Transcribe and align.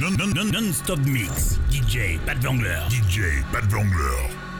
Non-stop 0.00 0.98
mix. 1.06 1.58
DJ 1.70 2.18
Pat 2.26 2.38
Vangler. 2.38 2.80
DJ 2.88 3.44
Pat 3.52 3.64
Vangler. 3.70 4.53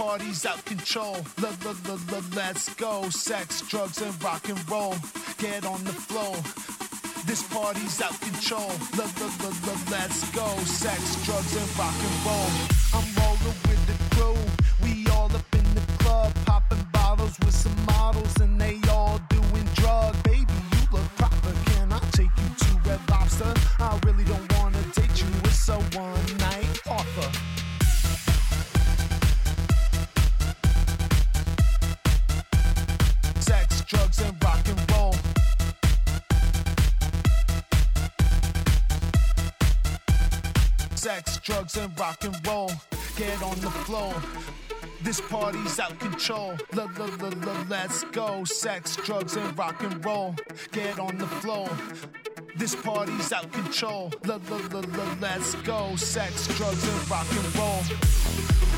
Party's 0.00 0.46
out 0.46 0.56
of 0.58 0.64
control. 0.64 1.16
Let's 2.34 2.74
go. 2.74 3.08
Sex, 3.10 3.62
drugs, 3.62 4.00
and 4.00 4.22
rock 4.22 4.48
and 4.48 4.70
roll. 4.70 4.94
Get 5.38 5.64
on 5.66 5.84
the 5.84 5.92
floor. 5.92 6.36
This 7.26 7.42
party's 7.48 8.00
out 8.00 8.12
of 8.12 8.20
control. 8.20 8.72
Let's 8.96 10.30
go. 10.30 10.46
Sex, 10.64 11.24
drugs, 11.24 11.54
and 11.56 11.78
rock 11.78 11.94
and 12.08 12.26
roll. 12.26 12.50
I'm 12.94 13.06
rolling 13.20 13.58
with 13.68 13.86
the 13.86 13.96
crew. 14.16 14.36
We 14.82 15.06
all 15.10 15.26
up 15.26 15.54
in 15.54 15.74
the 15.74 15.82
club, 15.98 16.32
popping 16.46 16.86
bottles 16.92 17.38
with 17.40 17.54
some 17.54 17.76
models, 17.86 18.36
and 18.40 18.59
drugs 41.72 41.76
and 41.76 42.00
rock 42.00 42.24
and 42.24 42.46
roll. 42.46 42.70
Get 43.16 43.42
on 43.42 43.58
the 43.60 43.70
floor. 43.70 44.14
This 45.02 45.20
party's 45.20 45.78
out 45.78 45.92
of 45.92 45.98
control. 45.98 46.54
L 46.72 46.88
-l 46.88 47.10
-l 47.10 47.68
Let's 47.68 48.04
go. 48.12 48.44
Sex, 48.44 48.96
drugs, 48.96 49.36
and 49.36 49.58
rock 49.58 49.82
and 49.82 50.04
roll. 50.04 50.34
Get 50.72 50.98
on 50.98 51.18
the 51.18 51.28
floor. 51.40 51.68
This 52.56 52.74
party's 52.74 53.32
out 53.32 53.44
of 53.44 53.52
control. 53.52 54.12
L 54.24 54.40
Let's 55.20 55.54
go. 55.64 55.96
Sex, 55.96 56.48
drugs, 56.58 56.84
and 56.92 57.10
rock 57.10 57.28
and 57.38 57.56
roll. 57.56 58.69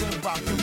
And 0.00 0.61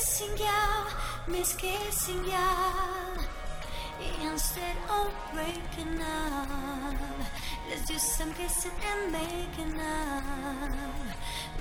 kissing 0.00 0.38
you, 0.38 1.32
miss 1.32 1.52
kissing 1.56 2.24
you. 2.24 2.32
Instead 4.22 4.76
of 4.88 5.12
breaking 5.34 6.00
up, 6.00 6.48
let's 7.68 7.84
do 7.86 7.98
some 7.98 8.32
kissing 8.32 8.72
and 8.92 9.12
making 9.12 9.78
up. 9.78 10.72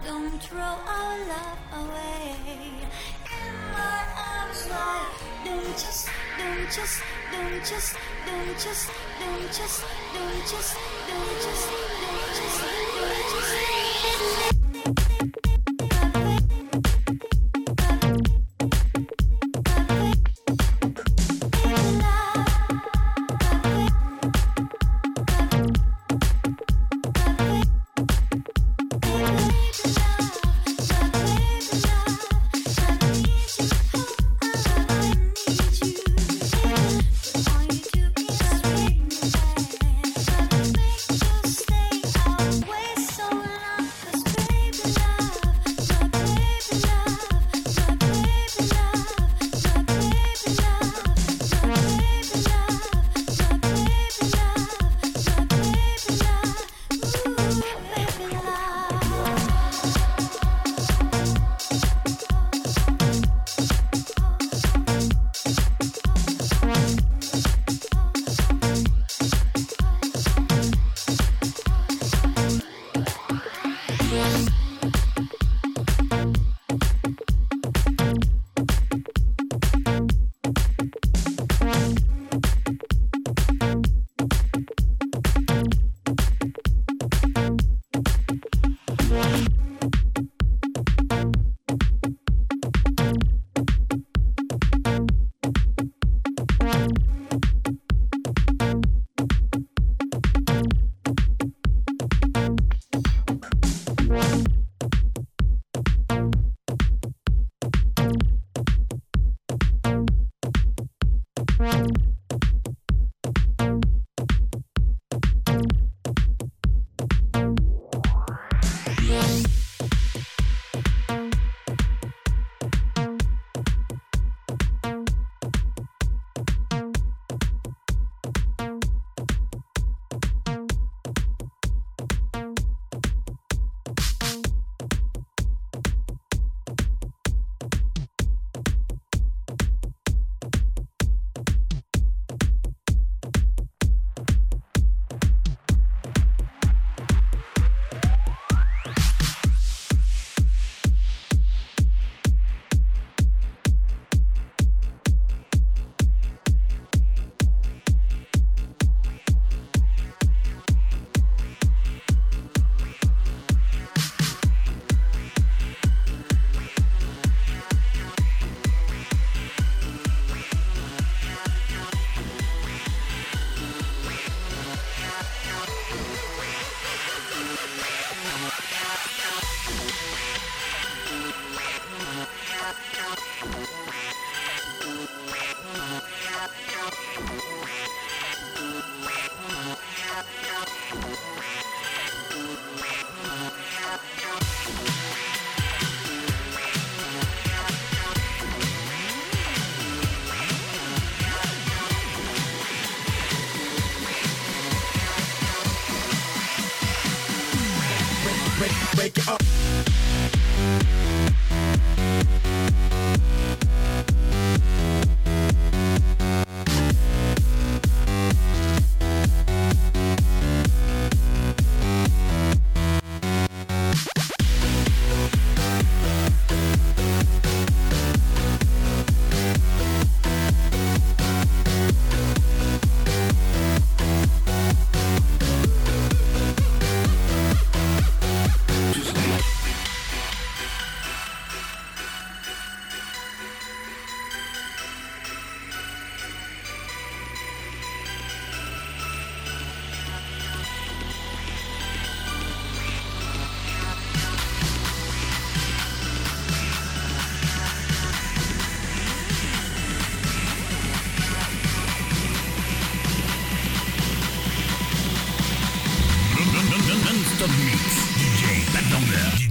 Don't 0.05 0.41
throw 0.41 0.73
our 0.95 1.17
love 1.27 1.59
away. 1.81 2.35
In 3.39 3.55
my 3.73 4.03
arms, 4.31 4.63
why? 4.71 5.03
Don't 5.43 5.77
just, 5.77 6.07
don't 6.37 6.71
just, 6.71 7.03
don't 7.33 7.65
just, 7.65 7.95
don't 8.25 8.57
just, 8.57 8.89
don't 9.19 9.51
just, 9.51 9.83
don't 10.15 10.45
just, 10.47 10.47
don't 10.47 10.47
just, 10.47 10.75
don't 11.09 11.41
just, 11.43 11.67
don't 12.71 13.25
just. 13.31 13.49
Don't 14.73 15.35
just. 15.35 15.48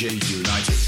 United. 0.00 0.78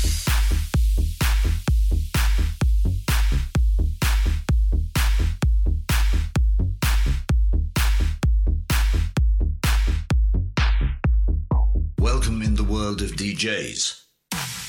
Welcome 11.99 12.43
in 12.43 12.55
the 12.55 12.63
world 12.63 13.03
of 13.03 13.11
DJs. 13.17 14.01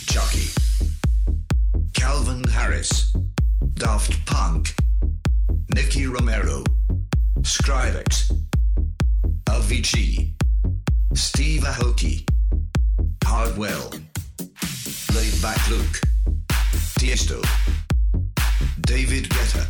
Chuckie. 0.07 0.49
Calvin 1.93 2.43
Harris. 2.45 3.15
Daft 3.75 4.25
Punk. 4.25 4.73
Nicky 5.75 6.07
Romero. 6.07 6.63
Skrillex. 7.41 8.31
Avicii. 9.45 10.33
Steve 11.13 11.61
Aoki. 11.61 12.27
Hardwell. 13.23 13.91
Laid 15.15 15.41
Back 15.41 15.69
Luke. 15.69 15.99
Tiesto. 16.99 17.39
David 18.81 19.27
Guetta. 19.29 19.67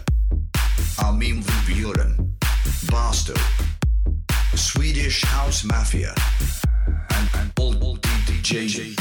Armin 0.97 1.43
van 1.43 1.63
Buuren. 1.65 2.37
Barstow. 2.89 3.35
Swedish 4.53 5.23
House 5.23 5.63
Mafia 5.63 6.13
and, 7.09 7.29
and 7.39 7.51
all, 7.59 7.75
all 7.83 7.97
DJs 7.97 8.79
in 8.79 8.93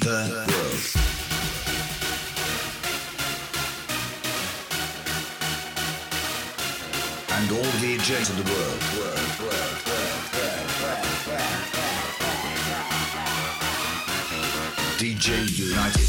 the 0.00 0.46
world. 0.46 1.08
And 7.30 7.50
all 7.52 7.70
the 7.80 7.96
DJs 7.96 8.30
in 8.30 8.36
the 8.36 8.50
world. 8.50 8.82
world, 8.98 9.40
world, 9.40 9.87
DJ 14.98 15.46
United. 15.56 16.08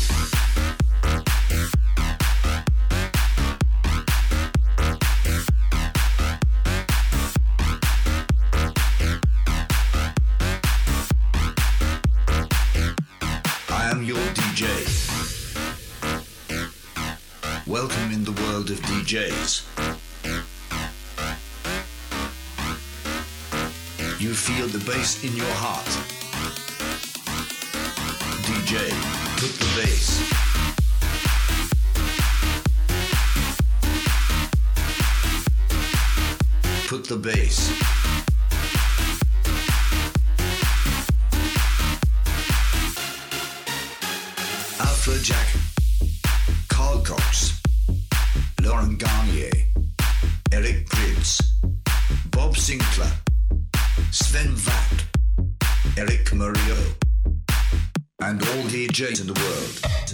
I 13.69 13.91
am 13.91 14.02
your 14.04 14.17
DJ. 14.34 14.65
Welcome 17.67 18.12
in 18.12 18.23
the 18.23 18.32
world 18.41 18.71
of 18.71 18.80
DJs. 18.82 19.67
You 24.19 24.34
feel 24.34 24.67
the 24.67 24.84
bass 24.84 25.23
in 25.23 25.36
your 25.36 25.54
heart. 25.54 26.19
DJ, 28.70 28.78
put 29.38 29.54
the 29.58 29.66
bass. 29.82 30.06
Put 36.88 37.04
the 37.08 37.16
bass. 37.18 37.72
jack 45.24 45.48
Carl 46.68 47.02
Cox, 47.02 47.60
Laurent 48.62 49.00
Garnier, 49.00 49.50
Eric 50.52 50.88
Prydz, 50.88 51.42
Bob 52.30 52.56
Sinclar, 52.56 53.12
Sven 54.12 54.54
Väth, 54.56 55.98
Erick 55.98 56.32
Morillo, 56.36 56.79
and 58.30 58.42
all 58.44 58.63
DJs 58.70 59.22
in 59.22 59.26
the 59.26 59.34
world. 59.34 60.09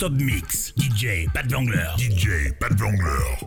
Top 0.00 0.14
Mix. 0.14 0.72
DJ, 0.78 1.30
pas 1.34 1.42
de 1.42 1.52
Bangler. 1.52 1.84
DJ, 1.98 2.54
pas 2.58 2.70
de 2.70 2.74
Bangler. 2.74 3.39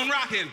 On 0.00 0.08
rocking. 0.08 0.48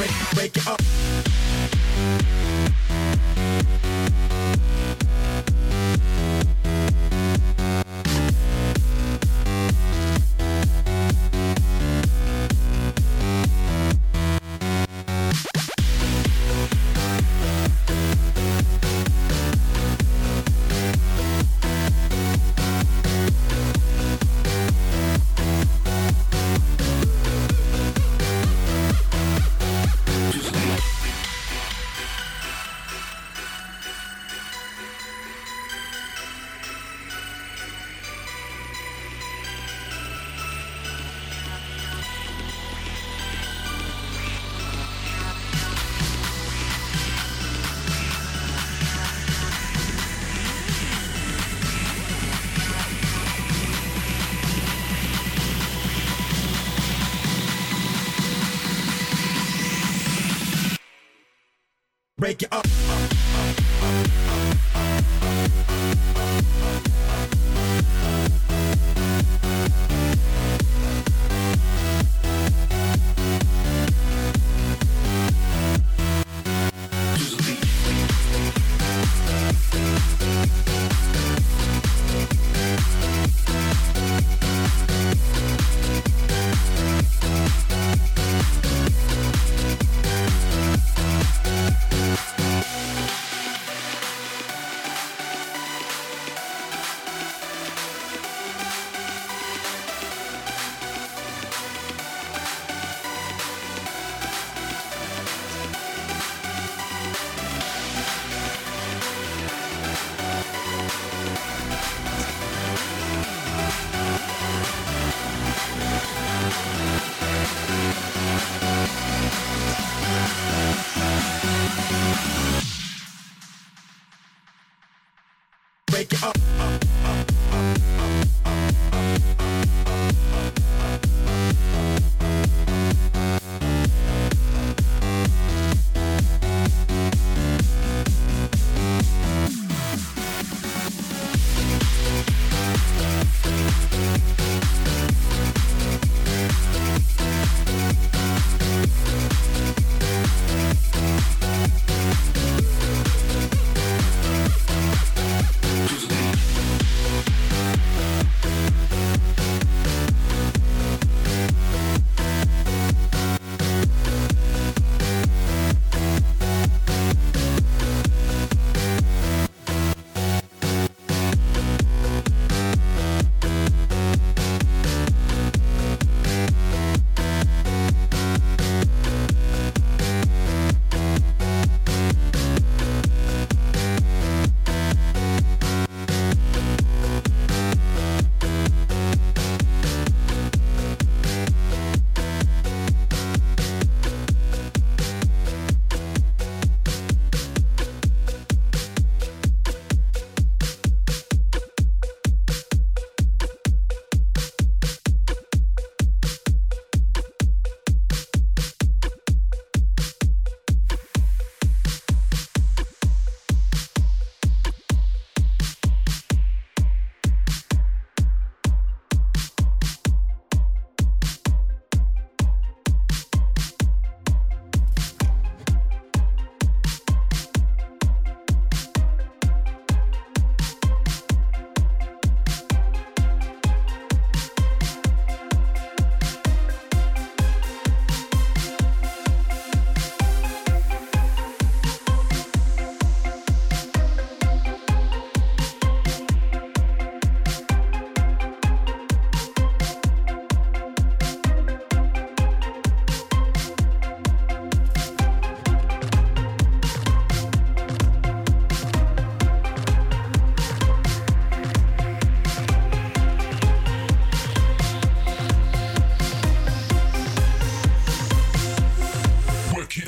break, 0.00 0.10
break 0.34 0.56
it 0.56 0.66
up. 0.66 2.59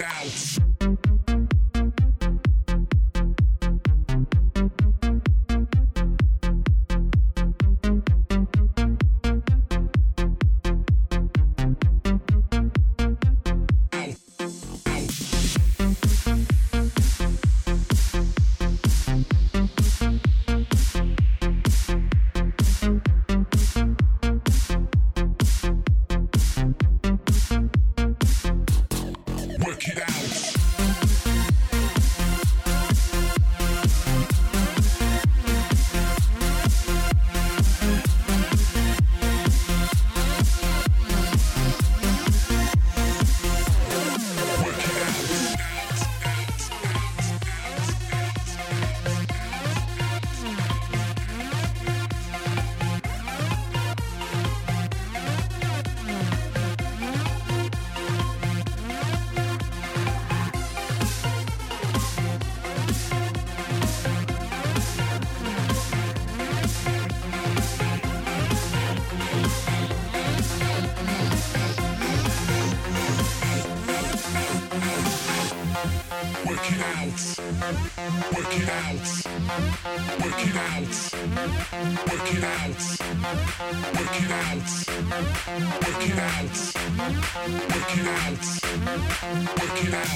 out. 0.03 0.72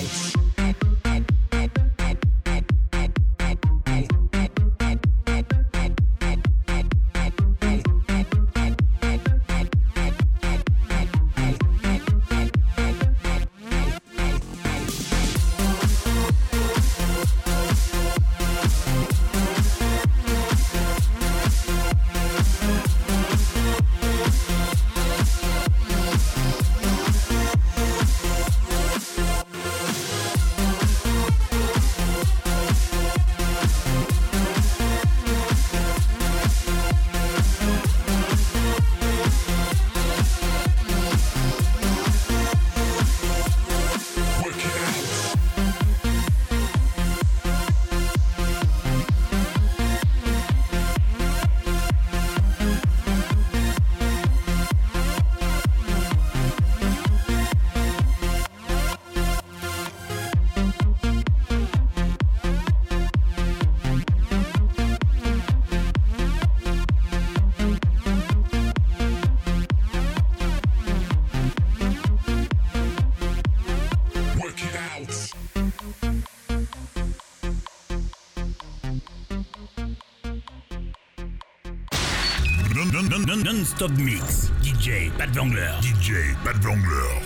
Peace. 0.07 0.46
Non-stop 83.67 83.91
mix. 83.99 84.53
DJ 84.63 85.11
Pat 85.19 85.31
Vangler. 85.31 85.73
DJ 85.81 86.37
Pat 86.45 86.55
Vangler. 86.63 87.26